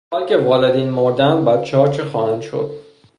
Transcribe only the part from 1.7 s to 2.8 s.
چه خواهند شد؟